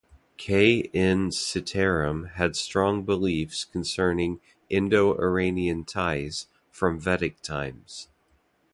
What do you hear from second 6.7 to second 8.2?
from Vedic times.